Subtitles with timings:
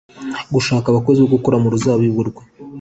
[0.53, 2.43] gushaka abakozi bo gukora mu ruzabibu rwe